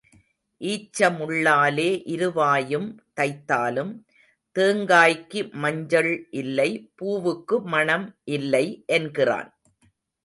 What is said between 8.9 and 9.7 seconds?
என்கிறான்.